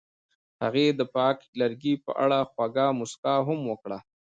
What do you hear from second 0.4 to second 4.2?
هغې د پاک لرګی په اړه خوږه موسکا هم وکړه.